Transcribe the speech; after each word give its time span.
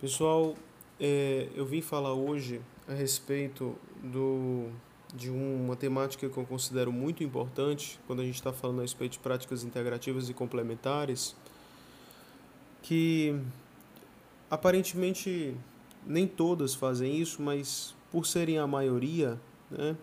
Pessoal, 0.00 0.56
é, 0.98 1.50
eu 1.54 1.66
vim 1.66 1.82
falar 1.82 2.14
hoje 2.14 2.58
a 2.88 2.94
respeito 2.94 3.76
do, 4.02 4.70
de 5.14 5.28
uma 5.28 5.76
temática 5.76 6.26
que 6.26 6.38
eu 6.38 6.46
considero 6.46 6.90
muito 6.90 7.22
importante 7.22 8.00
quando 8.06 8.20
a 8.20 8.24
gente 8.24 8.36
está 8.36 8.50
falando 8.50 8.78
a 8.78 8.80
respeito 8.80 9.12
de 9.12 9.18
práticas 9.18 9.62
integrativas 9.62 10.30
e 10.30 10.32
complementares, 10.32 11.36
que 12.80 13.38
aparentemente 14.50 15.54
nem 16.06 16.26
todas 16.26 16.74
fazem 16.74 17.18
isso, 17.20 17.42
mas 17.42 17.94
por 18.10 18.24
serem 18.24 18.56
a 18.56 18.66
maioria, 18.66 19.38
né, 19.70 19.94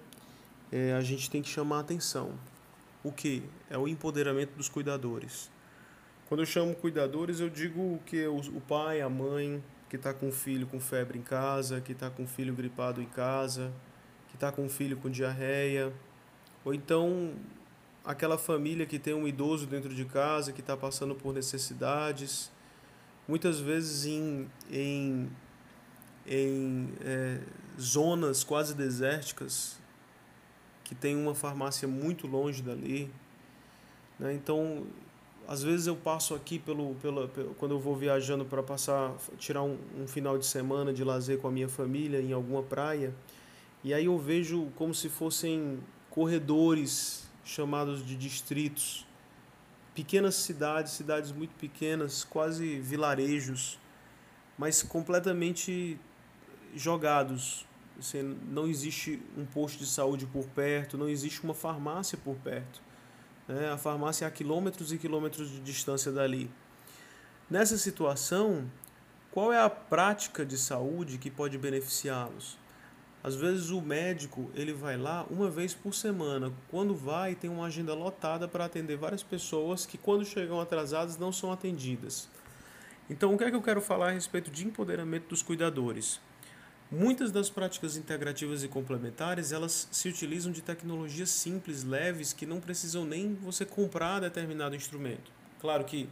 é, 0.72 0.94
a 0.94 1.02
gente 1.02 1.28
tem 1.28 1.42
que 1.42 1.50
chamar 1.50 1.80
atenção. 1.80 2.34
O 3.04 3.12
que? 3.12 3.42
É 3.68 3.80
o 3.80 3.88
empoderamento 3.88 4.52
dos 4.56 4.70
cuidadores. 4.70 5.50
Quando 6.30 6.42
eu 6.42 6.46
chamo 6.46 6.76
cuidadores, 6.76 7.40
eu 7.40 7.50
digo 7.50 8.00
que 8.06 8.28
o 8.28 8.62
pai, 8.68 9.02
a 9.02 9.10
mãe, 9.10 9.64
que 9.90 9.96
está 9.96 10.14
com 10.14 10.28
um 10.28 10.32
filho 10.32 10.68
com 10.68 10.80
febre 10.80 11.18
em 11.18 11.22
casa, 11.22 11.80
que 11.82 11.94
está 11.94 12.10
com 12.10 12.24
um 12.24 12.28
filho 12.28 12.54
gripado 12.54 13.02
em 13.02 13.06
casa, 13.06 13.72
que 14.30 14.36
está 14.36 14.52
com 14.52 14.66
um 14.66 14.70
filho 14.70 14.98
com 14.98 15.10
diarreia, 15.10 15.94
ou 16.66 16.74
então 16.74 17.34
aquela 18.04 18.38
família 18.38 18.86
que 18.86 19.00
tem 19.00 19.14
um 19.14 19.28
idoso 19.28 19.68
dentro 19.68 19.94
de 19.94 20.06
casa 20.06 20.52
que 20.52 20.62
está 20.62 20.76
passando 20.78 21.16
por 21.16 21.34
necessidades, 21.34 22.52
muitas 23.28 23.60
vezes 23.60 24.06
em, 24.06 24.50
em, 24.72 25.30
em 26.26 26.94
é, 27.02 27.42
zonas 27.80 28.44
quase 28.44 28.74
desérticas, 28.74 29.78
que 30.84 30.96
tem 30.96 31.18
uma 31.18 31.36
farmácia 31.36 31.86
muito 31.86 32.28
longe 32.28 32.62
dali. 32.62 33.12
Né? 34.18 34.34
Então, 34.34 34.88
às 35.48 35.64
vezes 35.64 35.88
eu 35.88 35.96
passo 35.96 36.36
aqui 36.36 36.60
pelo, 36.60 36.96
pelo, 36.96 37.30
pelo 37.30 37.56
quando 37.56 37.72
eu 37.72 37.80
vou 37.80 37.96
viajando 37.96 38.44
para 38.44 38.62
passar 38.62 39.16
tirar 39.38 39.64
um, 39.64 39.78
um, 39.98 40.06
final 40.06 40.38
de 40.38 40.46
semana 40.46 40.94
de 40.94 41.06
lazer 41.06 41.40
com 41.40 41.48
a 41.48 41.52
minha 41.52 41.70
família 41.70 42.22
em 42.22 42.34
alguma 42.34 42.62
praia 42.62 43.16
e 43.82 43.94
aí 43.94 44.06
eu 44.06 44.18
vejo 44.18 44.68
como 44.76 44.94
se 44.94 45.08
fossem 45.08 45.80
corredores 46.10 47.26
chamados 47.46 48.06
de 48.06 48.18
distritos. 48.18 49.08
Pequenas 49.96 50.36
cidades 50.36 50.92
cidades 50.92 51.32
muito 51.32 51.56
pequenas 51.56 52.26
quase 52.26 52.80
vilarejos 52.82 53.80
mas 54.58 54.84
completamente 54.84 55.98
jogados. 56.76 57.66
Assim, 57.98 58.38
não 58.50 58.68
existe 58.68 59.22
um 59.38 59.46
posto 59.46 59.80
de 59.80 59.86
saúde 59.88 60.26
por 60.28 60.46
perto 60.50 60.98
não 60.98 61.08
existe 61.10 61.42
uma 61.44 61.54
farmácia 61.54 62.16
por 62.16 62.36
perto 62.36 62.80
né? 63.48 63.72
a 63.72 63.78
farmácia 63.78 64.26
é 64.26 64.28
a 64.28 64.32
quilômetros 64.32 64.92
e 64.92 64.98
quilômetros 64.98 65.50
de 65.50 65.60
distância 65.60 66.12
dali. 66.12 66.50
Nessa 67.50 67.78
situação, 67.78 68.70
qual 69.32 69.54
é 69.54 69.62
a 69.62 69.70
prática 69.70 70.46
de 70.46 70.58
saúde 70.58 71.18
que 71.18 71.30
pode 71.30 71.58
beneficiá-los? 71.58 72.58
Às 73.24 73.36
vezes 73.36 73.70
o 73.72 73.82
médico 73.82 74.50
ele 74.54 74.74
vai 74.74 74.98
lá 74.98 75.26
uma 75.30 75.50
vez 75.50 75.74
por 75.74 75.94
semana. 75.94 76.52
Quando 76.70 76.96
vai, 76.96 77.36
tem 77.36 77.50
uma 77.50 77.66
agenda 77.66 77.94
lotada 77.94 78.48
para 78.48 78.66
atender 78.66 78.96
várias 78.96 79.24
pessoas 79.24 79.86
que, 79.86 79.98
quando 79.98 80.24
chegam 80.24 80.62
atrasadas, 80.62 81.18
não 81.18 81.32
são 81.32 81.52
atendidas. 81.52 82.30
Então, 83.10 83.34
o 83.34 83.38
que 83.38 83.44
é 83.44 83.50
que 83.50 83.56
eu 83.56 83.62
quero 83.62 83.82
falar 83.82 84.10
a 84.10 84.12
respeito 84.12 84.52
de 84.52 84.66
empoderamento 84.66 85.30
dos 85.30 85.42
cuidadores? 85.42 86.20
Muitas 86.90 87.34
das 87.34 87.50
práticas 87.50 87.98
integrativas 87.98 88.64
e 88.64 88.68
complementares, 88.70 89.52
elas 89.52 89.90
se 89.92 90.08
utilizam 90.08 90.54
de 90.54 90.62
tecnologias 90.62 91.30
simples, 91.30 91.84
leves, 91.84 92.32
que 92.32 92.46
não 92.46 92.62
precisam 92.62 93.04
nem 93.04 93.36
você 93.36 93.66
comprar 93.66 94.22
determinado 94.22 94.74
instrumento. 94.74 95.30
Claro 95.60 95.84
que 95.84 96.08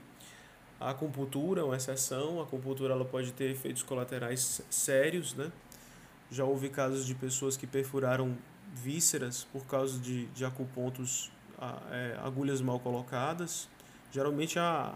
a 0.78 0.90
acupuntura 0.90 1.62
é 1.62 1.64
uma 1.64 1.78
exceção, 1.78 2.42
a 2.42 2.44
acupuntura 2.44 2.94
ela 2.94 3.06
pode 3.06 3.32
ter 3.32 3.52
efeitos 3.52 3.84
colaterais 3.84 4.62
sérios, 4.70 5.34
né? 5.34 5.50
Já 6.30 6.44
houve 6.44 6.68
casos 6.68 7.06
de 7.06 7.16
pessoas 7.16 7.56
que 7.56 7.66
perfuraram 7.66 8.38
vísceras 8.74 9.46
por 9.54 9.66
causa 9.66 9.98
de, 9.98 10.26
de 10.28 10.44
acupontos, 10.44 11.32
é, 11.90 12.20
agulhas 12.22 12.60
mal 12.60 12.82
colocadas. 12.82 13.70
Geralmente 14.12 14.60
a, 14.60 14.94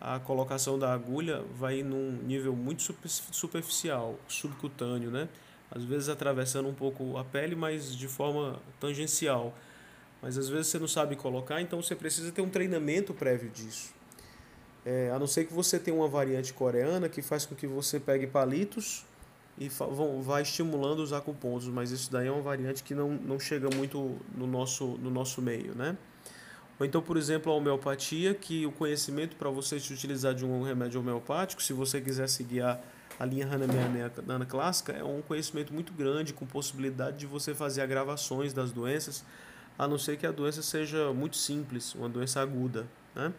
a 0.00 0.18
colocação 0.18 0.78
da 0.78 0.92
agulha 0.92 1.44
vai 1.54 1.82
num 1.82 2.12
nível 2.22 2.56
muito 2.56 2.82
superficial, 3.30 4.18
subcutâneo, 4.26 5.10
né? 5.10 5.28
Às 5.70 5.84
vezes 5.84 6.08
atravessando 6.08 6.68
um 6.68 6.74
pouco 6.74 7.18
a 7.18 7.24
pele, 7.24 7.54
mas 7.54 7.94
de 7.94 8.08
forma 8.08 8.58
tangencial. 8.80 9.54
Mas 10.22 10.38
às 10.38 10.48
vezes 10.48 10.68
você 10.68 10.78
não 10.78 10.88
sabe 10.88 11.16
colocar, 11.16 11.60
então 11.60 11.82
você 11.82 11.94
precisa 11.94 12.32
ter 12.32 12.40
um 12.40 12.48
treinamento 12.48 13.12
prévio 13.12 13.50
disso. 13.50 13.92
É, 14.84 15.10
a 15.14 15.18
não 15.18 15.26
ser 15.26 15.44
que 15.44 15.52
você 15.52 15.78
tenha 15.78 15.96
uma 15.96 16.08
variante 16.08 16.54
coreana 16.54 17.08
que 17.08 17.20
faz 17.20 17.44
com 17.44 17.54
que 17.54 17.66
você 17.66 18.00
pegue 18.00 18.26
palitos 18.26 19.04
e 19.58 19.68
vão, 19.68 20.22
vai 20.22 20.40
estimulando 20.40 21.00
os 21.00 21.12
acupontos, 21.12 21.68
mas 21.68 21.90
isso 21.90 22.10
daí 22.10 22.28
é 22.28 22.32
uma 22.32 22.40
variante 22.40 22.82
que 22.82 22.94
não, 22.94 23.10
não 23.10 23.38
chega 23.38 23.68
muito 23.74 24.16
no 24.34 24.46
nosso, 24.46 24.86
no 24.98 25.10
nosso 25.10 25.42
meio, 25.42 25.74
né? 25.74 25.96
Ou 26.80 26.86
então, 26.86 27.02
por 27.02 27.18
exemplo, 27.18 27.52
a 27.52 27.54
homeopatia, 27.54 28.32
que 28.32 28.64
o 28.64 28.72
conhecimento 28.72 29.36
para 29.36 29.50
você 29.50 29.78
se 29.78 29.92
utilizar 29.92 30.34
de 30.34 30.46
um 30.46 30.62
remédio 30.62 30.98
homeopático, 30.98 31.62
se 31.62 31.74
você 31.74 32.00
quiser 32.00 32.26
seguir 32.26 32.62
a, 32.62 32.80
a 33.18 33.26
linha 33.26 33.46
Hahnemanniana 33.46 34.46
clássica, 34.46 34.92
é 34.94 35.04
um 35.04 35.20
conhecimento 35.20 35.74
muito 35.74 35.92
grande, 35.92 36.32
com 36.32 36.46
possibilidade 36.46 37.18
de 37.18 37.26
você 37.26 37.54
fazer 37.54 37.82
agravações 37.82 38.54
das 38.54 38.72
doenças, 38.72 39.22
a 39.78 39.86
não 39.86 39.98
ser 39.98 40.16
que 40.16 40.26
a 40.26 40.32
doença 40.32 40.62
seja 40.62 41.12
muito 41.12 41.36
simples, 41.36 41.94
uma 41.94 42.08
doença 42.08 42.40
aguda. 42.40 42.86
Né? 43.14 43.30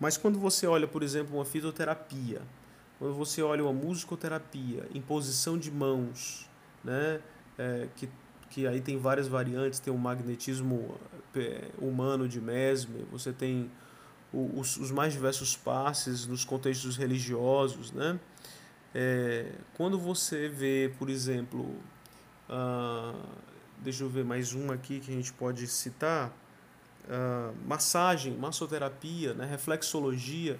Mas 0.00 0.16
quando 0.16 0.38
você 0.38 0.66
olha, 0.66 0.88
por 0.88 1.02
exemplo, 1.02 1.36
uma 1.36 1.44
fitoterapia, 1.44 2.40
quando 2.98 3.12
você 3.12 3.42
olha 3.42 3.62
uma 3.62 3.72
musicoterapia, 3.74 4.88
imposição 4.94 5.58
de 5.58 5.70
mãos, 5.70 6.48
né, 6.82 7.20
é, 7.58 7.86
que 7.96 8.08
que 8.50 8.66
aí 8.66 8.80
tem 8.80 8.98
várias 8.98 9.28
variantes, 9.28 9.78
tem 9.78 9.92
o 9.92 9.98
magnetismo 9.98 10.98
é, 11.34 11.68
humano 11.78 12.28
de 12.28 12.40
Mesmer, 12.40 13.04
você 13.10 13.32
tem 13.32 13.70
os, 14.32 14.76
os 14.76 14.90
mais 14.90 15.12
diversos 15.12 15.56
passes 15.56 16.26
nos 16.26 16.44
contextos 16.44 16.96
religiosos, 16.96 17.92
né? 17.92 18.18
É, 18.94 19.52
quando 19.74 19.98
você 19.98 20.48
vê, 20.48 20.92
por 20.98 21.10
exemplo, 21.10 21.62
uh, 22.48 23.18
deixa 23.78 24.04
eu 24.04 24.08
ver 24.08 24.24
mais 24.24 24.52
uma 24.52 24.74
aqui 24.74 25.00
que 25.00 25.10
a 25.10 25.14
gente 25.14 25.32
pode 25.32 25.66
citar, 25.66 26.30
uh, 27.04 27.54
massagem, 27.66 28.34
massoterapia, 28.36 29.34
né? 29.34 29.44
reflexologia, 29.44 30.58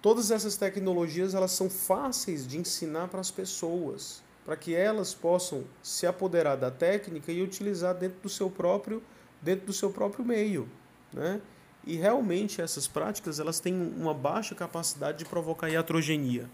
todas 0.00 0.30
essas 0.30 0.56
tecnologias 0.56 1.34
elas 1.34 1.50
são 1.52 1.68
fáceis 1.68 2.46
de 2.46 2.58
ensinar 2.58 3.08
para 3.08 3.20
as 3.20 3.30
pessoas 3.30 4.22
para 4.46 4.56
que 4.56 4.72
elas 4.72 5.12
possam 5.12 5.64
se 5.82 6.06
apoderar 6.06 6.56
da 6.56 6.70
técnica 6.70 7.32
e 7.32 7.42
utilizar 7.42 7.92
dentro 7.96 8.20
do 8.22 8.28
seu 8.28 8.48
próprio 8.48 9.02
dentro 9.42 9.66
do 9.66 9.72
seu 9.72 9.90
próprio 9.90 10.24
meio, 10.24 10.68
né? 11.12 11.40
E 11.84 11.96
realmente 11.96 12.60
essas 12.60 12.88
práticas 12.88 13.38
elas 13.38 13.60
têm 13.60 13.74
uma 13.74 14.14
baixa 14.14 14.54
capacidade 14.54 15.18
de 15.18 15.24
provocar 15.24 15.68
iatrogenia. 15.68 16.48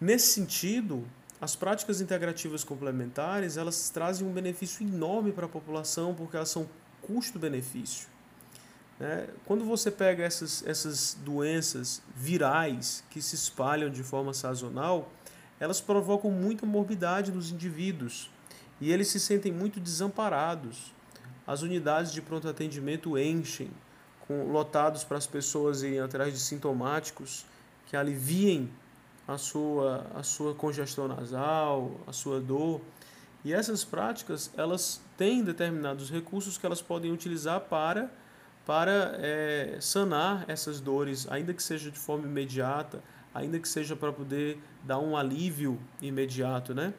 Nesse 0.00 0.32
sentido, 0.32 1.06
as 1.40 1.54
práticas 1.54 2.00
integrativas 2.00 2.64
complementares 2.64 3.56
elas 3.56 3.90
trazem 3.90 4.26
um 4.26 4.32
benefício 4.32 4.86
enorme 4.86 5.30
para 5.30 5.46
a 5.46 5.48
população 5.48 6.14
porque 6.14 6.36
elas 6.36 6.50
são 6.50 6.68
custo-benefício. 7.02 8.08
Né? 8.98 9.28
Quando 9.46 9.64
você 9.64 9.90
pega 9.90 10.24
essas, 10.24 10.64
essas 10.66 11.16
doenças 11.24 12.02
virais 12.14 13.02
que 13.10 13.22
se 13.22 13.34
espalham 13.34 13.90
de 13.90 14.02
forma 14.02 14.34
sazonal, 14.34 15.10
elas 15.62 15.80
provocam 15.80 16.28
muita 16.28 16.66
morbidade 16.66 17.30
nos 17.30 17.52
indivíduos 17.52 18.28
e 18.80 18.90
eles 18.90 19.06
se 19.06 19.20
sentem 19.20 19.52
muito 19.52 19.78
desamparados. 19.78 20.92
As 21.46 21.62
unidades 21.62 22.12
de 22.12 22.20
pronto 22.20 22.48
atendimento 22.48 23.16
enchem, 23.16 23.70
com, 24.26 24.50
lotados 24.50 25.04
para 25.04 25.18
as 25.18 25.26
pessoas 25.28 25.84
irem 25.84 26.00
atrás 26.00 26.32
de 26.32 26.40
sintomáticos 26.40 27.46
que 27.86 27.96
aliviem 27.96 28.72
a 29.28 29.38
sua, 29.38 30.04
a 30.16 30.24
sua 30.24 30.52
congestão 30.52 31.06
nasal, 31.06 31.92
a 32.08 32.12
sua 32.12 32.40
dor. 32.40 32.80
E 33.44 33.52
essas 33.52 33.84
práticas, 33.84 34.50
elas 34.56 35.00
têm 35.16 35.44
determinados 35.44 36.10
recursos 36.10 36.58
que 36.58 36.66
elas 36.66 36.82
podem 36.82 37.12
utilizar 37.12 37.60
para, 37.60 38.10
para 38.66 39.14
é, 39.14 39.78
sanar 39.80 40.44
essas 40.48 40.80
dores, 40.80 41.28
ainda 41.30 41.54
que 41.54 41.62
seja 41.62 41.88
de 41.88 42.00
forma 42.00 42.26
imediata, 42.26 43.00
ainda 43.34 43.58
que 43.58 43.68
seja 43.68 43.96
para 43.96 44.12
poder 44.12 44.58
dar 44.84 44.98
um 44.98 45.16
alívio 45.16 45.78
imediato, 46.00 46.74
né? 46.74 46.94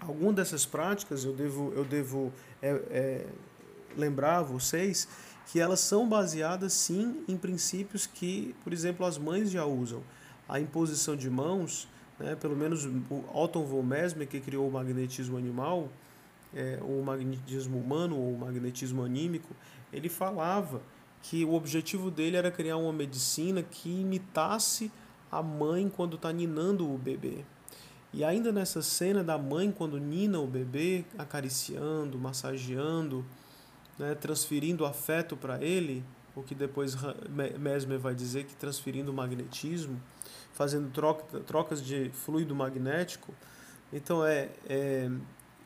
Alguma 0.00 0.32
dessas 0.32 0.66
práticas 0.66 1.24
eu 1.24 1.32
devo, 1.32 1.72
eu 1.74 1.84
devo 1.84 2.32
é, 2.60 2.68
é, 2.90 3.26
lembrar 3.96 4.38
a 4.38 4.42
vocês 4.42 5.08
que 5.46 5.60
elas 5.60 5.80
são 5.80 6.08
baseadas 6.08 6.72
sim 6.72 7.24
em 7.28 7.36
princípios 7.36 8.06
que, 8.06 8.54
por 8.62 8.72
exemplo, 8.72 9.06
as 9.06 9.16
mães 9.16 9.50
já 9.50 9.64
usam. 9.64 10.02
A 10.48 10.60
imposição 10.60 11.16
de 11.16 11.30
mãos, 11.30 11.88
né, 12.18 12.36
pelo 12.36 12.56
menos 12.56 12.84
o 12.84 13.24
Otto 13.32 13.62
von 13.64 13.82
Mesmer, 13.82 14.28
que 14.28 14.40
criou 14.40 14.68
o 14.68 14.70
magnetismo 14.70 15.36
animal, 15.36 15.88
é, 16.54 16.78
o 16.82 17.02
magnetismo 17.02 17.78
humano 17.78 18.16
ou 18.16 18.34
o 18.34 18.38
magnetismo 18.38 19.02
anímico, 19.02 19.54
ele 19.92 20.08
falava 20.08 20.82
que 21.22 21.44
o 21.44 21.54
objetivo 21.54 22.10
dele 22.10 22.36
era 22.36 22.50
criar 22.50 22.76
uma 22.76 22.92
medicina 22.92 23.62
que 23.62 23.88
imitasse 23.88 24.90
a 25.30 25.42
mãe 25.42 25.88
quando 25.88 26.16
está 26.16 26.32
ninando 26.32 26.92
o 26.92 26.96
bebê. 26.98 27.44
E 28.12 28.24
ainda 28.24 28.50
nessa 28.50 28.82
cena 28.82 29.22
da 29.22 29.36
mãe 29.36 29.70
quando 29.70 29.98
nina 29.98 30.40
o 30.40 30.46
bebê, 30.46 31.04
acariciando, 31.18 32.18
massageando, 32.18 33.24
né, 33.98 34.14
transferindo 34.14 34.84
afeto 34.84 35.36
para 35.36 35.62
ele, 35.62 36.04
o 36.34 36.42
que 36.42 36.54
depois 36.54 36.96
Mesmer 37.58 37.98
vai 37.98 38.14
dizer 38.14 38.44
que 38.44 38.54
transferindo 38.54 39.12
magnetismo, 39.12 40.00
fazendo 40.52 40.90
troca, 40.90 41.40
trocas 41.40 41.82
de 41.82 42.10
fluido 42.10 42.54
magnético. 42.54 43.34
Então 43.92 44.24
é, 44.24 44.50
é 44.68 45.10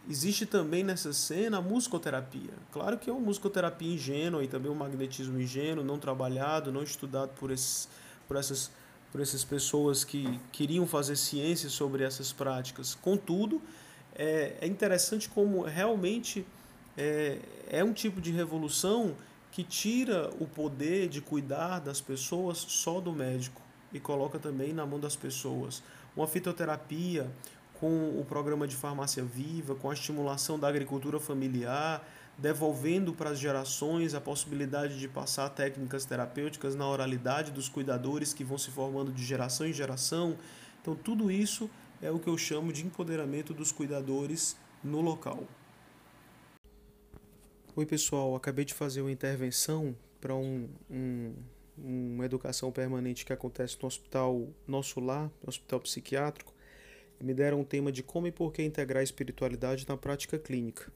existe 0.08 0.46
também 0.46 0.82
nessa 0.82 1.12
cena 1.12 1.58
a 1.58 1.60
musicoterapia. 1.60 2.52
Claro 2.72 2.98
que 2.98 3.10
é 3.10 3.12
uma 3.12 3.20
musicoterapia 3.20 3.92
ingênua 3.92 4.42
e 4.42 4.48
também 4.48 4.70
um 4.70 4.74
magnetismo 4.74 5.40
ingênuo, 5.40 5.84
não 5.84 5.98
trabalhado, 5.98 6.72
não 6.72 6.82
estudado 6.82 7.30
por, 7.38 7.50
esses, 7.50 7.88
por, 8.26 8.36
essas, 8.36 8.70
por 9.10 9.20
essas 9.20 9.44
pessoas 9.44 10.04
que 10.04 10.40
queriam 10.52 10.86
fazer 10.86 11.16
ciência 11.16 11.68
sobre 11.68 12.04
essas 12.04 12.32
práticas. 12.32 12.94
Contudo, 12.94 13.60
é, 14.14 14.56
é 14.60 14.66
interessante 14.66 15.28
como 15.28 15.62
realmente 15.62 16.46
é, 16.96 17.38
é 17.68 17.84
um 17.84 17.92
tipo 17.92 18.20
de 18.20 18.30
revolução 18.30 19.14
que 19.50 19.64
tira 19.64 20.30
o 20.38 20.46
poder 20.46 21.08
de 21.08 21.20
cuidar 21.20 21.80
das 21.80 22.00
pessoas 22.00 22.58
só 22.58 23.00
do 23.00 23.12
médico 23.12 23.60
e 23.92 23.98
coloca 23.98 24.38
também 24.38 24.72
na 24.72 24.86
mão 24.86 25.00
das 25.00 25.16
pessoas. 25.16 25.82
Uma 26.16 26.26
fitoterapia 26.26 27.28
com 27.80 28.20
o 28.20 28.24
programa 28.28 28.68
de 28.68 28.76
farmácia 28.76 29.24
viva, 29.24 29.74
com 29.74 29.88
a 29.88 29.94
estimulação 29.94 30.58
da 30.58 30.68
agricultura 30.68 31.18
familiar, 31.18 32.06
devolvendo 32.36 33.14
para 33.14 33.30
as 33.30 33.38
gerações 33.38 34.12
a 34.12 34.20
possibilidade 34.20 34.98
de 34.98 35.08
passar 35.08 35.48
técnicas 35.48 36.04
terapêuticas 36.04 36.76
na 36.76 36.86
oralidade 36.86 37.50
dos 37.50 37.70
cuidadores 37.70 38.34
que 38.34 38.44
vão 38.44 38.58
se 38.58 38.70
formando 38.70 39.10
de 39.10 39.24
geração 39.24 39.66
em 39.66 39.72
geração. 39.72 40.36
Então, 40.82 40.94
tudo 40.94 41.30
isso 41.30 41.70
é 42.02 42.10
o 42.10 42.18
que 42.18 42.28
eu 42.28 42.36
chamo 42.36 42.70
de 42.70 42.84
empoderamento 42.84 43.54
dos 43.54 43.72
cuidadores 43.72 44.56
no 44.84 45.00
local. 45.00 45.44
Oi, 47.74 47.86
pessoal. 47.86 48.36
Acabei 48.36 48.66
de 48.66 48.74
fazer 48.74 49.00
uma 49.00 49.12
intervenção 49.12 49.96
para 50.20 50.34
um, 50.34 50.68
um, 50.90 51.34
uma 51.78 52.26
educação 52.26 52.70
permanente 52.70 53.24
que 53.24 53.32
acontece 53.32 53.78
no 53.80 53.86
Hospital 53.86 54.48
Nosso 54.66 55.00
Lar, 55.00 55.30
no 55.42 55.48
Hospital 55.48 55.80
Psiquiátrico. 55.80 56.52
Me 57.20 57.34
deram 57.34 57.60
um 57.60 57.64
tema 57.64 57.92
de 57.92 58.02
como 58.02 58.26
e 58.26 58.32
por 58.32 58.52
que 58.52 58.62
integrar 58.62 59.00
a 59.00 59.04
espiritualidade 59.04 59.86
na 59.86 59.96
prática 59.96 60.38
clínica. 60.38 60.90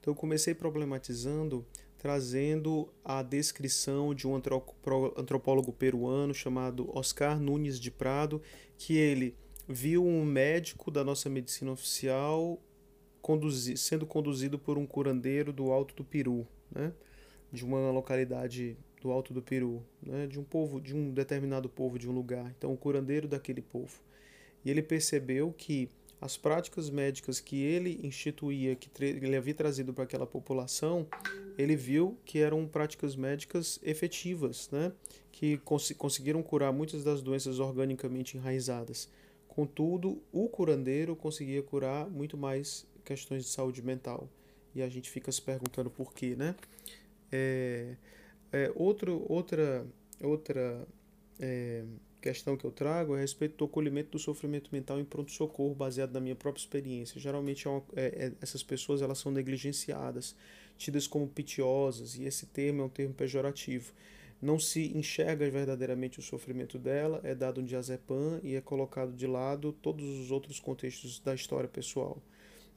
Então, 0.00 0.12
eu 0.12 0.16
comecei 0.16 0.54
problematizando, 0.54 1.64
trazendo 1.96 2.88
a 3.04 3.22
descrição 3.22 4.14
de 4.14 4.26
um 4.26 4.34
antropólogo 4.34 5.72
peruano 5.72 6.34
chamado 6.34 6.90
Oscar 6.96 7.38
Nunes 7.38 7.78
de 7.78 7.90
Prado, 7.90 8.42
que 8.76 8.96
ele 8.96 9.36
viu 9.68 10.04
um 10.04 10.24
médico 10.24 10.90
da 10.90 11.04
nossa 11.04 11.28
medicina 11.28 11.70
oficial 11.70 12.60
sendo 13.76 14.06
conduzido 14.06 14.58
por 14.58 14.78
um 14.78 14.86
curandeiro 14.86 15.52
do 15.52 15.70
Alto 15.70 15.94
do 15.94 16.04
Peru, 16.04 16.46
né? 16.70 16.92
de 17.52 17.64
uma 17.64 17.90
localidade 17.90 18.76
do 19.02 19.10
Alto 19.10 19.34
do 19.34 19.42
Peru, 19.42 19.84
né? 20.02 20.26
de 20.26 20.40
um 20.40 20.44
povo, 20.44 20.80
de 20.80 20.96
um 20.96 21.12
determinado 21.12 21.68
povo 21.68 21.98
de 21.98 22.08
um 22.08 22.12
lugar. 22.12 22.50
Então, 22.56 22.72
o 22.72 22.76
curandeiro 22.76 23.28
daquele 23.28 23.60
povo. 23.60 24.00
E 24.64 24.70
ele 24.70 24.82
percebeu 24.82 25.52
que 25.56 25.88
as 26.20 26.36
práticas 26.36 26.90
médicas 26.90 27.38
que 27.40 27.62
ele 27.62 28.00
instituía, 28.02 28.74
que 28.74 28.90
ele 29.00 29.36
havia 29.36 29.54
trazido 29.54 29.94
para 29.94 30.04
aquela 30.04 30.26
população, 30.26 31.06
ele 31.56 31.76
viu 31.76 32.18
que 32.24 32.38
eram 32.38 32.66
práticas 32.66 33.14
médicas 33.14 33.78
efetivas, 33.82 34.68
né? 34.70 34.92
que 35.30 35.58
cons 35.58 35.92
conseguiram 35.92 36.42
curar 36.42 36.72
muitas 36.72 37.04
das 37.04 37.22
doenças 37.22 37.60
organicamente 37.60 38.36
enraizadas. 38.36 39.08
Contudo, 39.46 40.20
o 40.32 40.48
curandeiro 40.48 41.14
conseguia 41.14 41.62
curar 41.62 42.08
muito 42.10 42.36
mais 42.36 42.86
questões 43.04 43.44
de 43.44 43.50
saúde 43.50 43.80
mental. 43.80 44.28
E 44.74 44.82
a 44.82 44.88
gente 44.88 45.08
fica 45.08 45.30
se 45.30 45.40
perguntando 45.40 45.90
por 45.90 46.12
quê, 46.12 46.34
né? 46.36 46.54
É, 47.30 47.96
é, 48.52 48.72
outro, 48.74 49.24
outra 49.28 49.86
outra 50.20 50.86
é, 51.38 51.84
questão 52.20 52.56
que 52.56 52.64
eu 52.64 52.70
trago 52.70 53.14
é 53.14 53.18
a 53.18 53.20
respeito 53.20 53.56
do 53.56 53.64
acolhimento 53.64 54.10
do 54.10 54.18
sofrimento 54.18 54.70
mental 54.72 54.98
em 54.98 55.04
pronto-socorro, 55.04 55.74
baseado 55.74 56.12
na 56.12 56.20
minha 56.20 56.36
própria 56.36 56.60
experiência. 56.60 57.20
Geralmente 57.20 57.66
é 57.66 57.70
uma, 57.70 57.82
é, 57.94 58.06
é, 58.06 58.32
essas 58.40 58.62
pessoas 58.62 59.02
elas 59.02 59.18
são 59.18 59.30
negligenciadas, 59.30 60.34
tidas 60.76 61.06
como 61.06 61.28
pitiosas, 61.28 62.16
e 62.16 62.24
esse 62.24 62.46
termo 62.46 62.82
é 62.82 62.84
um 62.84 62.88
termo 62.88 63.14
pejorativo. 63.14 63.92
Não 64.40 64.58
se 64.58 64.96
enxerga 64.96 65.48
verdadeiramente 65.50 66.20
o 66.20 66.22
sofrimento 66.22 66.78
dela, 66.78 67.20
é 67.24 67.34
dado 67.34 67.60
um 67.60 67.64
diazepam 67.64 68.40
e 68.42 68.54
é 68.54 68.60
colocado 68.60 69.12
de 69.12 69.26
lado 69.26 69.72
todos 69.72 70.04
os 70.20 70.30
outros 70.30 70.60
contextos 70.60 71.18
da 71.18 71.34
história 71.34 71.68
pessoal. 71.68 72.22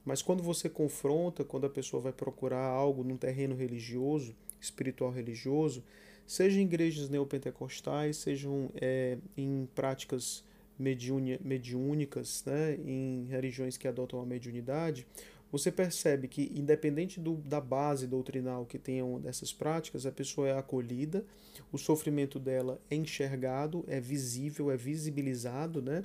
Mas 0.03 0.23
quando 0.23 0.41
você 0.41 0.67
confronta, 0.67 1.43
quando 1.43 1.65
a 1.65 1.69
pessoa 1.69 2.01
vai 2.01 2.11
procurar 2.11 2.65
algo 2.65 3.03
num 3.03 3.17
terreno 3.17 3.55
religioso, 3.55 4.35
espiritual 4.61 5.11
religioso, 5.11 5.83
seja 6.25 6.59
em 6.59 6.63
igrejas 6.63 7.09
neopentecostais, 7.09 8.17
sejam 8.17 8.69
é, 8.75 9.17
em 9.35 9.67
práticas 9.75 10.43
mediúnicas, 10.79 12.43
né, 12.45 12.75
em 12.75 13.27
religiões 13.29 13.77
que 13.77 13.87
adotam 13.87 14.19
a 14.21 14.25
mediunidade, 14.25 15.05
você 15.51 15.69
percebe 15.69 16.27
que, 16.29 16.49
independente 16.55 17.19
do, 17.19 17.35
da 17.35 17.59
base 17.59 18.07
doutrinal 18.07 18.65
que 18.65 18.79
tenham 18.79 19.19
dessas 19.19 19.51
práticas, 19.51 20.05
a 20.05 20.11
pessoa 20.11 20.47
é 20.47 20.57
acolhida, 20.57 21.25
o 21.71 21.77
sofrimento 21.77 22.39
dela 22.39 22.79
é 22.89 22.95
enxergado, 22.95 23.83
é 23.87 23.99
visível, 23.99 24.71
é 24.71 24.77
visibilizado, 24.77 25.81
né? 25.81 26.03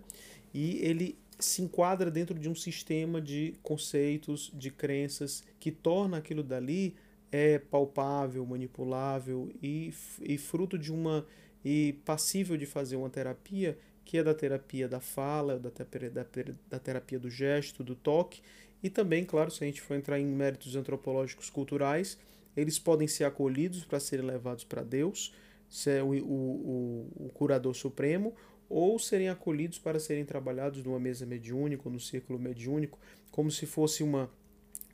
E 0.52 0.78
ele 0.84 1.16
se 1.38 1.62
enquadra 1.62 2.10
dentro 2.10 2.36
de 2.36 2.48
um 2.48 2.54
sistema 2.54 3.20
de 3.20 3.54
conceitos, 3.62 4.50
de 4.52 4.70
crenças 4.70 5.44
que 5.60 5.70
torna 5.70 6.16
aquilo 6.16 6.42
dali 6.42 6.96
é 7.30 7.58
palpável, 7.58 8.44
manipulável 8.46 9.50
e, 9.62 9.92
e 10.20 10.38
fruto 10.38 10.78
de 10.78 10.92
uma 10.92 11.26
e 11.64 11.94
passível 12.04 12.56
de 12.56 12.64
fazer 12.64 12.96
uma 12.96 13.10
terapia 13.10 13.76
que 14.04 14.16
é 14.18 14.22
da 14.22 14.32
terapia 14.32 14.88
da 14.88 15.00
fala, 15.00 15.58
da, 15.58 15.68
da, 15.68 16.26
da 16.70 16.78
terapia 16.78 17.18
do 17.18 17.28
gesto, 17.28 17.82
do 17.82 17.96
toque. 17.96 18.40
E 18.80 18.88
também, 18.88 19.24
claro, 19.24 19.50
se 19.50 19.64
a 19.64 19.66
gente 19.66 19.80
for 19.80 19.94
entrar 19.94 20.20
em 20.20 20.24
méritos 20.24 20.76
antropológicos 20.76 21.50
culturais, 21.50 22.16
eles 22.56 22.78
podem 22.78 23.08
ser 23.08 23.24
acolhidos 23.24 23.84
para 23.84 23.98
serem 23.98 24.24
levados 24.24 24.62
para 24.62 24.84
Deus, 24.84 25.34
ser 25.68 26.04
o, 26.04 26.10
o, 26.10 27.10
o, 27.18 27.26
o 27.26 27.28
curador 27.30 27.74
supremo, 27.74 28.32
ou 28.68 28.96
serem 28.98 29.28
acolhidos 29.28 29.78
para 29.78 29.98
serem 29.98 30.24
trabalhados 30.24 30.84
numa 30.84 31.00
mesa 31.00 31.26
mediúnica 31.26 31.90
no 31.90 31.98
círculo 31.98 32.38
mediúnico, 32.38 32.98
como 33.32 33.50
se 33.50 33.66
fosse 33.66 34.04
uma 34.04 34.30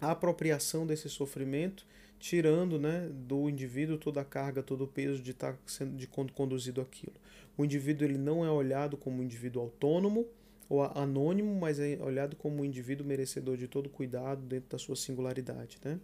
apropriação 0.01 0.87
desse 0.87 1.09
sofrimento, 1.11 1.87
tirando 2.23 2.79
né, 2.79 3.11
do 3.13 3.51
indivíduo 3.51 3.99
toda 3.99 4.21
a 4.21 4.25
carga, 4.25 4.63
todo 4.63 4.85
o 4.85 4.87
peso 4.87 5.21
de 5.21 5.33
estar 5.33 5.59
sendo 5.67 5.97
de 5.97 6.07
conduzido 6.07 6.81
aquilo. 6.81 7.15
O 7.59 7.65
indivíduo 7.65 8.07
ele 8.07 8.17
não 8.17 8.45
é 8.45 8.51
olhado 8.51 8.97
como 8.97 9.21
um 9.21 9.25
indivíduo 9.25 9.63
autônomo 9.63 10.29
ou 10.69 10.85
anônimo, 10.85 11.53
mas 11.59 11.81
é 11.81 11.99
olhado 12.01 12.37
como 12.37 12.63
um 12.63 12.65
indivíduo 12.65 13.05
merecedor 13.05 13.57
de 13.57 13.67
todo 13.67 13.91
cuidado 13.91 14.41
dentro 14.43 14.71
da 14.71 14.79
sua 14.79 14.95
singularidade. 14.95 15.79
Né? 15.85 15.99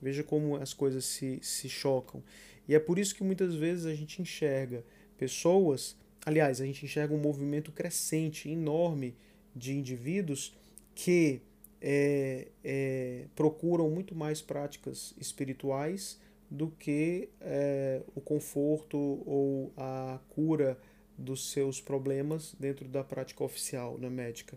Veja 0.00 0.22
como 0.22 0.56
as 0.56 0.74
coisas 0.74 1.06
se, 1.06 1.40
se 1.42 1.70
chocam. 1.70 2.22
E 2.68 2.74
é 2.74 2.78
por 2.78 2.98
isso 2.98 3.14
que 3.14 3.24
muitas 3.24 3.54
vezes 3.54 3.86
a 3.86 3.94
gente 3.94 4.20
enxerga 4.20 4.84
pessoas 5.16 5.96
Aliás, 6.24 6.60
a 6.60 6.66
gente 6.66 6.84
enxerga 6.84 7.12
um 7.12 7.18
movimento 7.18 7.72
crescente, 7.72 8.48
enorme 8.48 9.16
de 9.56 9.72
indivíduos 9.72 10.54
que 10.94 11.40
é, 11.82 12.46
é, 12.62 13.24
procuram 13.34 13.90
muito 13.90 14.14
mais 14.14 14.40
práticas 14.40 15.12
espirituais 15.20 16.20
do 16.48 16.68
que 16.68 17.28
é, 17.40 18.02
o 18.14 18.20
conforto 18.20 18.96
ou 18.96 19.72
a 19.76 20.20
cura 20.28 20.78
dos 21.18 21.50
seus 21.50 21.80
problemas 21.80 22.54
dentro 22.58 22.88
da 22.88 23.02
prática 23.02 23.42
oficial 23.42 23.98
na 23.98 24.08
né, 24.08 24.24
médica. 24.24 24.56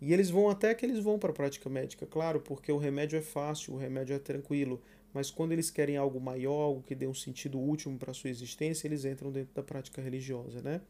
E 0.00 0.12
eles 0.12 0.28
vão 0.28 0.50
até 0.50 0.74
que 0.74 0.84
eles 0.84 0.98
vão 0.98 1.18
para 1.18 1.30
a 1.30 1.34
prática 1.34 1.68
médica, 1.68 2.06
claro, 2.06 2.40
porque 2.40 2.70
o 2.70 2.78
remédio 2.78 3.18
é 3.18 3.22
fácil, 3.22 3.74
o 3.74 3.76
remédio 3.76 4.14
é 4.14 4.18
tranquilo, 4.18 4.80
mas 5.12 5.30
quando 5.30 5.52
eles 5.52 5.70
querem 5.70 5.96
algo 5.96 6.20
maior, 6.20 6.62
algo 6.62 6.82
que 6.82 6.94
dê 6.94 7.06
um 7.06 7.14
sentido 7.14 7.58
último 7.58 7.98
para 7.98 8.10
a 8.10 8.14
sua 8.14 8.30
existência, 8.30 8.86
eles 8.86 9.04
entram 9.04 9.30
dentro 9.30 9.54
da 9.54 9.62
prática 9.62 10.00
religiosa, 10.00 10.62
né? 10.62 10.80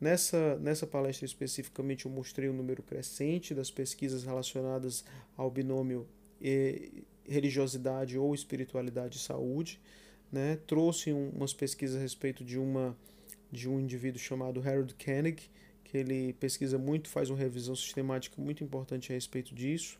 Nessa, 0.00 0.56
nessa 0.58 0.86
palestra 0.86 1.26
especificamente 1.26 2.06
eu 2.06 2.12
mostrei 2.12 2.48
o 2.48 2.52
um 2.52 2.56
número 2.56 2.82
crescente 2.82 3.54
das 3.54 3.70
pesquisas 3.70 4.24
relacionadas 4.24 5.04
ao 5.36 5.50
binômio 5.50 6.06
religiosidade 7.28 8.16
ou 8.18 8.34
espiritualidade 8.34 9.18
e 9.18 9.20
saúde. 9.20 9.78
Né? 10.32 10.58
Trouxe 10.66 11.12
um, 11.12 11.28
umas 11.30 11.52
pesquisas 11.52 11.96
a 11.96 12.00
respeito 12.00 12.42
de, 12.42 12.58
uma, 12.58 12.96
de 13.52 13.68
um 13.68 13.78
indivíduo 13.78 14.18
chamado 14.18 14.60
Harold 14.66 14.94
Koenig, 14.94 15.50
que 15.84 15.98
ele 15.98 16.32
pesquisa 16.34 16.78
muito, 16.78 17.08
faz 17.10 17.28
uma 17.28 17.38
revisão 17.38 17.76
sistemática 17.76 18.40
muito 18.40 18.64
importante 18.64 19.12
a 19.12 19.14
respeito 19.14 19.54
disso 19.54 19.98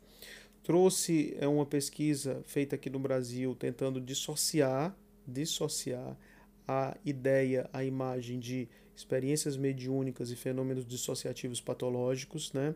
trouxe 0.62 1.37
é 1.38 1.49
uma 1.49 1.66
pesquisa 1.66 2.42
feita 2.47 2.76
aqui 2.76 2.90
no 2.90 2.99
Brasil 2.99 3.54
tentando 3.54 4.00
dissociar, 4.00 4.95
dissociar 5.26 6.16
a 6.66 6.97
ideia, 7.04 7.69
a 7.73 7.85
imagem 7.85 8.38
de 8.38 8.69
experiências 9.00 9.57
mediúnicas 9.57 10.30
e 10.30 10.37
fenômenos 10.37 10.87
dissociativos 10.87 11.61
patológicos, 11.61 12.52
né? 12.52 12.75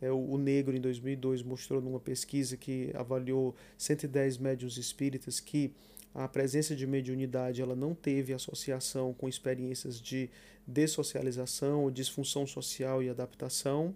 É, 0.00 0.10
o, 0.10 0.32
o 0.32 0.38
Negro, 0.38 0.76
em 0.76 0.80
2002, 0.80 1.42
mostrou 1.42 1.80
numa 1.80 2.00
pesquisa 2.00 2.56
que 2.56 2.90
avaliou 2.94 3.54
110 3.76 4.38
médiuns 4.38 4.76
espíritas 4.76 5.40
que 5.40 5.72
a 6.14 6.26
presença 6.26 6.74
de 6.74 6.86
mediunidade 6.86 7.62
ela 7.62 7.76
não 7.76 7.94
teve 7.94 8.32
associação 8.32 9.12
com 9.14 9.28
experiências 9.28 10.00
de 10.00 10.28
dessocialização, 10.66 11.90
disfunção 11.90 12.46
social 12.46 13.02
e 13.02 13.08
adaptação. 13.08 13.94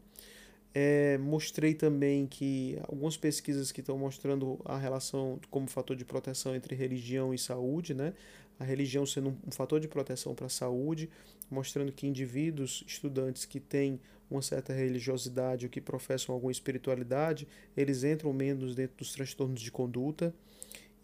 É, 0.76 1.16
mostrei 1.18 1.72
também 1.72 2.26
que 2.26 2.76
algumas 2.82 3.16
pesquisas 3.16 3.70
que 3.70 3.80
estão 3.80 3.96
mostrando 3.96 4.60
a 4.64 4.76
relação 4.76 5.38
como 5.48 5.68
fator 5.68 5.94
de 5.94 6.04
proteção 6.04 6.54
entre 6.54 6.74
religião 6.74 7.32
e 7.32 7.38
saúde, 7.38 7.94
né? 7.94 8.12
a 8.58 8.64
religião 8.64 9.04
sendo 9.06 9.36
um 9.46 9.50
fator 9.50 9.80
de 9.80 9.88
proteção 9.88 10.34
para 10.34 10.46
a 10.46 10.50
saúde, 10.50 11.08
mostrando 11.50 11.92
que 11.92 12.06
indivíduos, 12.06 12.84
estudantes 12.86 13.44
que 13.44 13.60
têm 13.60 14.00
uma 14.30 14.42
certa 14.42 14.72
religiosidade 14.72 15.66
ou 15.66 15.70
que 15.70 15.80
professam 15.80 16.34
alguma 16.34 16.52
espiritualidade, 16.52 17.46
eles 17.76 18.04
entram 18.04 18.32
menos 18.32 18.74
dentro 18.74 18.96
dos 18.96 19.12
transtornos 19.12 19.60
de 19.60 19.70
conduta. 19.70 20.34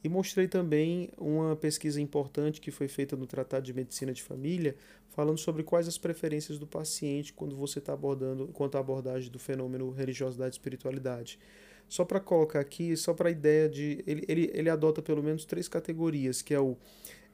E 0.02 0.08
mostrei 0.08 0.48
também 0.48 1.10
uma 1.18 1.54
pesquisa 1.54 2.00
importante 2.00 2.60
que 2.60 2.70
foi 2.70 2.88
feita 2.88 3.16
no 3.16 3.26
Tratado 3.26 3.66
de 3.66 3.74
Medicina 3.74 4.12
de 4.12 4.22
Família, 4.22 4.74
falando 5.10 5.38
sobre 5.38 5.62
quais 5.62 5.86
as 5.86 5.98
preferências 5.98 6.58
do 6.58 6.66
paciente 6.66 7.32
quando 7.32 7.54
você 7.54 7.80
está 7.80 7.92
abordando, 7.92 8.48
quanto 8.48 8.76
à 8.76 8.80
abordagem 8.80 9.30
do 9.30 9.38
fenômeno 9.38 9.90
religiosidade 9.90 10.54
e 10.54 10.56
espiritualidade. 10.56 11.38
Só 11.88 12.04
para 12.04 12.20
colocar 12.20 12.60
aqui, 12.60 12.96
só 12.96 13.12
para 13.12 13.28
a 13.28 13.32
ideia 13.32 13.68
de. 13.68 14.02
Ele, 14.06 14.24
ele, 14.28 14.50
ele 14.54 14.70
adota 14.70 15.02
pelo 15.02 15.22
menos 15.22 15.44
três 15.44 15.68
categorias, 15.68 16.40
que 16.40 16.54
é 16.54 16.60
o 16.60 16.76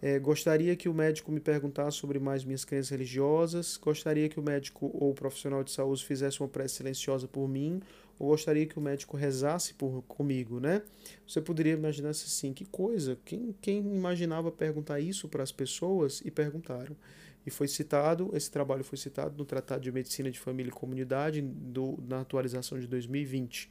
é, 0.00 0.18
gostaria 0.18 0.76
que 0.76 0.88
o 0.88 0.94
médico 0.94 1.32
me 1.32 1.40
perguntasse 1.40 1.96
sobre 1.96 2.18
mais 2.18 2.44
minhas 2.44 2.64
crenças 2.64 2.90
religiosas. 2.90 3.78
Gostaria 3.78 4.28
que 4.28 4.38
o 4.38 4.42
médico 4.42 4.90
ou 4.92 5.10
o 5.10 5.14
profissional 5.14 5.64
de 5.64 5.70
saúde 5.70 6.04
fizesse 6.04 6.40
uma 6.40 6.48
prece 6.48 6.76
silenciosa 6.76 7.26
por 7.26 7.48
mim. 7.48 7.80
Ou 8.18 8.28
gostaria 8.28 8.66
que 8.66 8.78
o 8.78 8.82
médico 8.82 9.16
rezasse 9.16 9.74
por 9.74 10.02
comigo, 10.02 10.58
né? 10.58 10.82
Você 11.26 11.40
poderia 11.40 11.74
imaginar 11.74 12.10
assim, 12.10 12.52
que 12.52 12.64
coisa. 12.64 13.18
Quem, 13.24 13.54
quem 13.60 13.78
imaginava 13.78 14.50
perguntar 14.50 15.00
isso 15.00 15.28
para 15.28 15.42
as 15.42 15.52
pessoas 15.52 16.22
e 16.24 16.30
perguntaram. 16.30 16.96
E 17.46 17.50
foi 17.50 17.68
citado, 17.68 18.30
esse 18.34 18.50
trabalho 18.50 18.82
foi 18.82 18.98
citado 18.98 19.38
no 19.38 19.44
Tratado 19.44 19.82
de 19.82 19.92
Medicina 19.92 20.28
de 20.30 20.38
Família 20.38 20.70
e 20.70 20.72
Comunidade 20.72 21.40
do, 21.40 21.96
na 22.08 22.20
atualização 22.22 22.80
de 22.80 22.88
2020. 22.88 23.70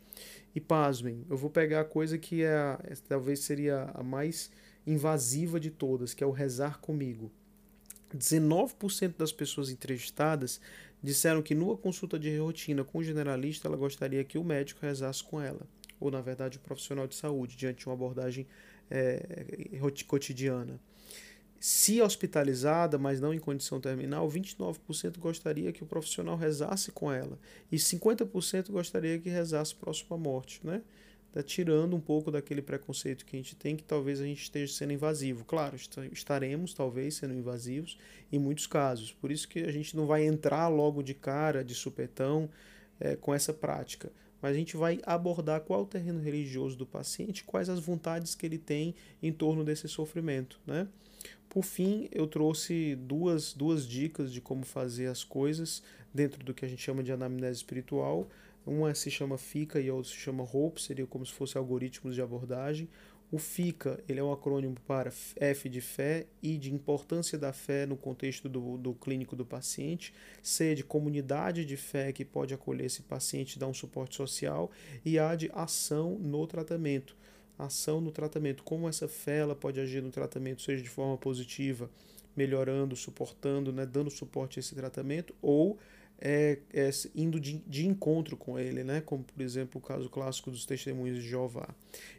E 0.56 0.62
pasmem, 0.62 1.26
eu 1.30 1.36
vou 1.36 1.50
pegar 1.50 1.82
a 1.82 1.86
coisa 1.86 2.18
que 2.18 2.42
é 2.42 2.56
a, 2.56 2.80
talvez 3.10 3.40
seria 3.40 3.92
a 3.94 4.02
mais 4.02 4.50
invasiva 4.88 5.60
de 5.60 5.70
todas, 5.70 6.14
que 6.14 6.24
é 6.24 6.28
o 6.28 6.32
rezar 6.32 6.80
comigo. 6.80 7.30
19% 8.16 9.18
das 9.18 9.34
pessoas 9.34 9.70
entrevistadas 9.70 10.62
disseram 11.06 11.42
que 11.42 11.56
numa 11.56 11.78
consulta 11.78 12.20
de 12.20 12.38
rotina 12.38 12.84
com 12.84 12.98
o 12.98 13.04
generalista 13.04 13.68
ela 13.68 13.78
gostaria 13.78 14.24
que 14.24 14.38
o 14.38 14.44
médico 14.44 14.82
rezasse 14.82 15.24
com 15.24 15.40
ela, 15.40 15.62
ou 16.00 16.12
na 16.12 16.20
verdade 16.20 16.58
o 16.58 16.62
profissional 16.62 17.08
de 17.08 17.16
saúde, 17.16 17.56
diante 17.56 17.80
de 17.80 17.86
uma 17.86 17.94
abordagem 17.94 18.46
é, 18.92 19.22
cotidiana. 20.08 20.80
Se 21.60 22.02
hospitalizada, 22.02 22.98
mas 22.98 23.20
não 23.20 23.34
em 23.34 23.40
condição 23.40 23.80
terminal, 23.80 24.30
29% 24.30 25.18
gostaria 25.18 25.72
que 25.72 25.84
o 25.84 25.86
profissional 25.86 26.36
rezasse 26.36 26.92
com 26.92 27.12
ela 27.12 27.40
e 27.72 27.78
50% 27.78 28.72
gostaria 28.72 29.18
que 29.18 29.30
rezasse 29.30 29.74
próximo 29.74 30.16
à 30.16 30.18
morte, 30.18 30.60
né? 30.64 30.82
Está 31.36 31.44
tirando 31.44 31.98
um 31.98 32.00
pouco 32.00 32.32
daquele 32.32 32.62
preconceito 32.62 33.26
que 33.26 33.36
a 33.36 33.40
gente 33.40 33.58
tem, 33.58 33.76
que 33.76 33.84
talvez 33.84 34.22
a 34.22 34.24
gente 34.24 34.42
esteja 34.42 34.74
sendo 34.74 34.94
invasivo. 34.94 35.44
Claro, 35.44 35.76
estaremos 36.14 36.74
talvez 36.74 37.16
sendo 37.16 37.34
invasivos 37.34 37.98
em 38.32 38.40
muitos 38.40 38.66
casos. 38.66 39.12
Por 39.12 39.30
isso 39.30 39.46
que 39.46 39.60
a 39.60 39.72
gente 39.72 39.98
não 39.98 40.06
vai 40.06 40.26
entrar 40.26 40.70
logo 40.70 41.04
de 41.04 41.14
cara, 41.14 41.62
de 41.62 41.76
supetão, 41.76 42.50
é, 43.02 43.18
com 43.18 43.34
essa 43.34 43.54
prática. 43.54 44.10
Mas 44.42 44.56
a 44.56 44.58
gente 44.58 44.78
vai 44.78 45.02
abordar 45.06 45.60
qual 45.60 45.82
o 45.82 45.86
terreno 45.86 46.22
religioso 46.22 46.78
do 46.78 46.86
paciente, 46.86 47.44
quais 47.44 47.68
as 47.68 47.82
vontades 47.82 48.34
que 48.34 48.46
ele 48.46 48.58
tem 48.58 48.96
em 49.22 49.34
torno 49.34 49.66
desse 49.66 49.90
sofrimento. 49.90 50.58
Né? 50.66 50.88
Por 51.50 51.64
fim, 51.64 52.08
eu 52.14 52.28
trouxe 52.28 52.96
duas, 52.96 53.54
duas 53.54 53.86
dicas 53.86 54.32
de 54.32 54.40
como 54.40 54.64
fazer 54.64 55.08
as 55.08 55.26
coisas 55.26 55.84
dentro 56.14 56.42
do 56.46 56.54
que 56.54 56.64
a 56.64 56.68
gente 56.68 56.82
chama 56.82 57.04
de 57.04 57.12
anamnese 57.12 57.58
espiritual 57.58 58.30
uma 58.66 58.94
se 58.96 59.12
chama 59.12 59.38
FICA 59.38 59.80
e 59.80 59.90
a 59.90 59.94
outra 59.94 60.12
se 60.12 60.18
chama 60.18 60.44
HOPE, 60.44 60.82
seria 60.82 61.06
como 61.06 61.26
se 61.26 61.32
fosse 61.32 61.58
algoritmos 61.58 62.16
de 62.16 62.22
abordagem. 62.22 62.90
O 63.32 63.38
FICA 63.38 64.00
ele 64.08 64.20
é 64.20 64.24
um 64.24 64.32
acrônimo 64.32 64.76
para 64.88 65.12
F 65.36 65.68
de 65.68 65.82
fé, 65.82 66.28
I 66.42 66.58
de 66.58 66.74
importância 66.74 67.38
da 67.38 67.52
fé 67.52 67.86
no 67.86 67.98
contexto 67.98 68.48
do, 68.48 68.78
do 68.78 68.94
clínico 68.94 69.36
do 69.36 69.46
paciente, 69.46 70.14
C 70.42 70.76
de 70.76 70.84
comunidade 70.84 71.66
de 71.66 71.76
fé 71.76 72.12
que 72.12 72.24
pode 72.24 72.54
acolher 72.54 72.86
esse 72.86 73.02
paciente 73.02 73.54
e 73.54 73.60
dar 73.60 73.68
um 73.68 73.74
suporte 73.74 74.16
social, 74.16 74.72
e 75.04 75.18
A 75.18 75.36
de 75.36 75.50
ação 75.54 76.18
no 76.20 76.46
tratamento. 76.46 77.16
Ação 77.58 78.00
no 78.00 78.12
tratamento, 78.12 78.64
como 78.64 78.88
essa 78.88 79.08
fé 79.08 79.38
ela 79.38 79.56
pode 79.56 79.80
agir 79.80 80.02
no 80.02 80.12
tratamento, 80.12 80.62
seja 80.62 80.84
de 80.84 80.90
forma 80.90 81.18
positiva, 81.18 81.90
melhorando, 82.36 82.96
suportando, 82.96 83.72
né, 83.72 83.86
dando 83.86 84.10
suporte 84.12 84.60
a 84.60 84.62
esse 84.62 84.76
tratamento, 84.76 85.34
ou 85.42 85.80
é, 86.20 86.60
é, 86.74 86.90
indo 87.14 87.40
de, 87.40 87.60
de 87.68 87.86
encontro 87.86 88.38
com 88.38 88.58
ele, 88.58 88.84
né? 88.84 89.02
como 89.02 89.24
por 89.24 89.42
exemplo 89.42 89.80
o 89.80 89.84
caso 89.84 90.10
clássico 90.10 90.50
dos 90.50 90.66
testemunhos 90.66 91.22
de 91.22 91.28
Jeová. 91.28 91.68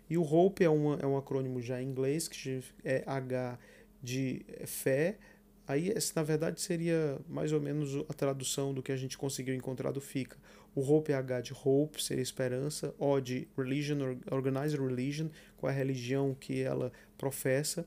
E 0.08 0.16
o 0.16 0.22
HOPE 0.22 0.64
é, 0.64 0.70
uma, 0.70 0.96
é 0.96 1.06
um 1.06 1.16
acrônimo 1.16 1.60
já 1.60 1.80
em 1.80 1.88
inglês, 1.88 2.28
que 2.28 2.62
é 2.84 3.02
H 3.06 3.58
de 4.02 4.44
fé. 4.66 5.18
Aí, 5.66 5.92
na 6.14 6.22
verdade, 6.22 6.60
seria 6.60 7.18
mais 7.28 7.52
ou 7.52 7.60
menos 7.60 7.96
a 8.08 8.12
tradução 8.12 8.72
do 8.72 8.82
que 8.82 8.92
a 8.92 8.96
gente 8.96 9.18
conseguiu 9.18 9.54
encontrar 9.54 9.90
do 9.90 10.00
FICA. 10.00 10.36
O 10.76 10.80
HOPE 10.80 11.12
é 11.12 11.14
H 11.16 11.40
de 11.40 11.52
Hope, 11.54 12.02
seria 12.02 12.22
esperança, 12.22 12.94
O 12.98 13.18
de 13.18 13.48
Religion, 13.56 14.18
Organized 14.30 14.78
Religion, 14.78 15.28
qual 15.56 15.72
é 15.72 15.74
a 15.74 15.78
religião 15.78 16.36
que 16.38 16.60
ela 16.60 16.92
professa, 17.16 17.86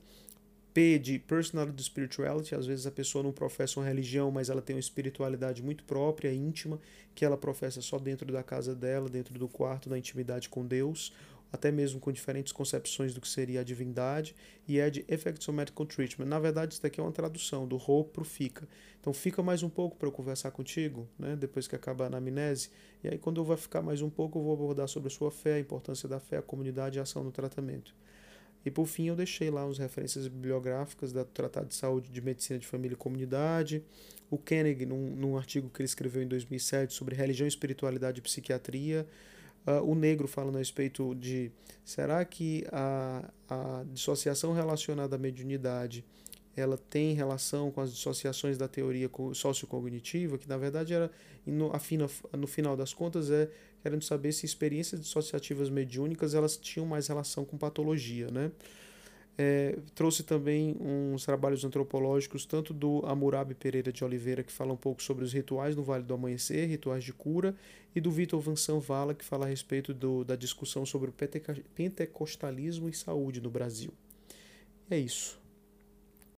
P 0.72 0.98
de 0.98 1.18
personality 1.18 1.82
spirituality, 1.82 2.54
às 2.54 2.66
vezes 2.66 2.86
a 2.86 2.90
pessoa 2.90 3.24
não 3.24 3.32
professa 3.32 3.80
uma 3.80 3.86
religião, 3.86 4.30
mas 4.30 4.48
ela 4.48 4.62
tem 4.62 4.76
uma 4.76 4.80
espiritualidade 4.80 5.62
muito 5.62 5.82
própria, 5.84 6.32
íntima, 6.32 6.80
que 7.14 7.24
ela 7.24 7.36
professa 7.36 7.80
só 7.80 7.98
dentro 7.98 8.30
da 8.32 8.42
casa 8.42 8.74
dela, 8.74 9.08
dentro 9.08 9.38
do 9.38 9.48
quarto, 9.48 9.90
na 9.90 9.98
intimidade 9.98 10.48
com 10.48 10.64
Deus, 10.64 11.12
até 11.52 11.72
mesmo 11.72 11.98
com 11.98 12.12
diferentes 12.12 12.52
concepções 12.52 13.12
do 13.12 13.20
que 13.20 13.28
seria 13.28 13.60
a 13.60 13.64
divindade, 13.64 14.36
e 14.68 14.78
é 14.78 14.88
de 14.88 15.04
Effects 15.08 15.48
Medical 15.48 15.84
Treatment. 15.84 16.26
Na 16.26 16.38
verdade, 16.38 16.74
isso 16.74 16.82
daqui 16.82 17.00
é 17.00 17.02
uma 17.02 17.10
tradução 17.10 17.66
do 17.66 17.76
Hope 17.76 18.12
para 18.12 18.22
o 18.22 18.24
Fica. 18.24 18.68
Então, 19.00 19.12
fica 19.12 19.42
mais 19.42 19.64
um 19.64 19.68
pouco 19.68 19.96
para 19.96 20.06
eu 20.06 20.12
conversar 20.12 20.52
contigo, 20.52 21.08
né, 21.18 21.34
depois 21.34 21.66
que 21.66 21.74
acabar 21.74 22.04
a 22.04 22.06
anamnese, 22.06 22.70
e 23.02 23.08
aí 23.08 23.18
quando 23.18 23.40
eu 23.40 23.44
vou 23.44 23.56
ficar 23.56 23.82
mais 23.82 24.00
um 24.00 24.10
pouco, 24.10 24.38
eu 24.38 24.42
vou 24.44 24.54
abordar 24.54 24.86
sobre 24.86 25.08
a 25.08 25.10
sua 25.10 25.32
fé, 25.32 25.54
a 25.54 25.58
importância 25.58 26.08
da 26.08 26.20
fé, 26.20 26.36
a 26.36 26.42
comunidade 26.42 26.98
e 26.98 27.00
a 27.00 27.02
ação 27.02 27.24
no 27.24 27.32
tratamento. 27.32 27.92
E 28.64 28.70
por 28.70 28.86
fim 28.86 29.08
eu 29.08 29.16
deixei 29.16 29.50
lá 29.50 29.64
umas 29.64 29.78
referências 29.78 30.28
bibliográficas 30.28 31.12
do 31.12 31.24
Tratado 31.24 31.68
de 31.68 31.74
Saúde 31.74 32.10
de 32.10 32.20
Medicina 32.20 32.58
de 32.58 32.66
Família 32.66 32.94
e 32.94 32.96
Comunidade, 32.96 33.82
o 34.30 34.38
Koenig, 34.38 34.86
num, 34.86 35.16
num 35.16 35.36
artigo 35.36 35.68
que 35.68 35.80
ele 35.80 35.86
escreveu 35.86 36.22
em 36.22 36.28
2007 36.28 36.92
sobre 36.92 37.14
religião, 37.14 37.48
espiritualidade 37.48 38.20
e 38.20 38.22
psiquiatria, 38.22 39.06
uh, 39.66 39.82
o 39.82 39.94
Negro 39.94 40.28
falando 40.28 40.56
a 40.56 40.58
respeito 40.58 41.14
de 41.14 41.50
será 41.84 42.24
que 42.24 42.64
a, 42.70 43.28
a 43.48 43.84
dissociação 43.92 44.52
relacionada 44.52 45.16
à 45.16 45.18
mediunidade 45.18 46.04
ela 46.56 46.76
tem 46.76 47.14
relação 47.14 47.70
com 47.70 47.80
as 47.80 47.92
dissociações 47.92 48.58
da 48.58 48.68
teoria 48.68 49.10
sociocognitiva, 49.34 50.36
que 50.36 50.48
na 50.48 50.56
verdade 50.56 50.92
era, 50.92 51.10
no, 51.46 51.74
afina, 51.74 52.06
no 52.36 52.46
final 52.46 52.76
das 52.76 52.92
contas, 52.92 53.30
é 53.30 53.48
querendo 53.82 54.02
saber 54.02 54.32
se 54.32 54.44
experiências 54.44 55.00
dissociativas 55.00 55.70
mediúnicas 55.70 56.34
elas 56.34 56.56
tinham 56.56 56.86
mais 56.86 57.08
relação 57.08 57.44
com 57.44 57.56
patologia, 57.56 58.30
né? 58.30 58.50
É, 59.42 59.78
trouxe 59.94 60.22
também 60.22 60.76
uns 60.78 61.24
trabalhos 61.24 61.64
antropológicos, 61.64 62.44
tanto 62.44 62.74
do 62.74 63.00
Amurabi 63.06 63.54
Pereira 63.54 63.90
de 63.90 64.04
Oliveira, 64.04 64.42
que 64.42 64.52
fala 64.52 64.74
um 64.74 64.76
pouco 64.76 65.02
sobre 65.02 65.24
os 65.24 65.32
rituais 65.32 65.74
no 65.74 65.82
Vale 65.82 66.04
do 66.04 66.12
Amanhecer, 66.12 66.68
rituais 66.68 67.02
de 67.02 67.14
cura, 67.14 67.56
e 67.94 68.02
do 68.02 68.10
Vitor 68.10 68.38
Vansan 68.38 68.78
Vala, 68.80 69.14
que 69.14 69.24
fala 69.24 69.46
a 69.46 69.48
respeito 69.48 69.94
do, 69.94 70.24
da 70.24 70.36
discussão 70.36 70.84
sobre 70.84 71.08
o 71.08 71.14
pentecostalismo 71.74 72.86
e 72.86 72.92
saúde 72.92 73.40
no 73.40 73.48
Brasil. 73.48 73.92
É 74.90 74.98
isso. 74.98 75.39